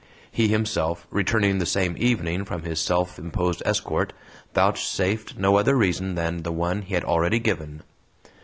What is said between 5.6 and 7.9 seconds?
reason than the one he had already given.